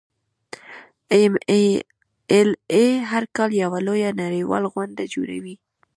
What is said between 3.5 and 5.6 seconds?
یوه لویه نړیواله غونډه جوړوي.